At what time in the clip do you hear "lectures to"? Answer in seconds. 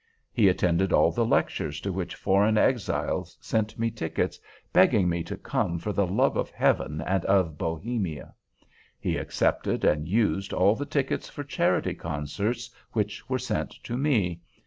1.23-1.93